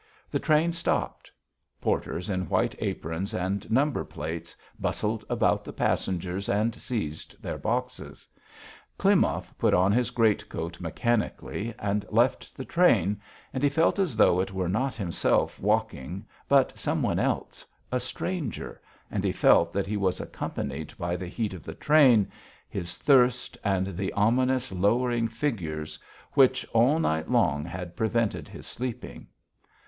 The 0.31 0.39
train 0.39 0.71
stopped. 0.73 1.29
Porters 1.79 2.27
in 2.27 2.49
white 2.49 2.73
aprons 2.79 3.35
and 3.35 3.69
number 3.69 4.03
plates 4.03 4.55
bustled 4.79 5.23
about 5.29 5.63
the 5.63 5.71
passengers 5.73 6.49
and 6.49 6.73
seized 6.73 7.39
their 7.39 7.59
boxes. 7.59 8.27
Klimov 8.97 9.55
put 9.59 9.75
on 9.75 9.91
his 9.91 10.09
greatcoat 10.09 10.81
mechanically 10.81 11.75
and 11.77 12.03
left 12.09 12.57
the 12.57 12.65
train, 12.65 13.21
and 13.53 13.61
he 13.61 13.69
felt 13.69 13.99
as 13.99 14.17
though 14.17 14.39
it 14.39 14.51
were 14.51 14.67
not 14.67 14.95
himself 14.95 15.59
walking, 15.59 16.25
but 16.49 16.75
some 16.79 17.03
one 17.03 17.19
else, 17.19 17.63
a 17.91 17.99
stranger, 17.99 18.81
and 19.11 19.23
he 19.23 19.31
felt 19.31 19.71
that 19.71 19.85
he 19.85 19.97
was 19.97 20.19
accompanied 20.19 20.97
by 20.97 21.15
the 21.15 21.27
heat 21.27 21.53
of 21.53 21.61
the 21.63 21.75
train, 21.75 22.27
his 22.67 22.97
thirst, 22.97 23.55
and 23.63 23.95
the 23.95 24.11
ominous, 24.13 24.71
lowering 24.71 25.27
figures 25.27 25.99
which 26.33 26.65
all 26.73 26.97
night 26.97 27.29
long 27.29 27.63
had 27.63 27.95
prevented 27.95 28.47
his 28.47 28.65
sleeping. 28.65 29.27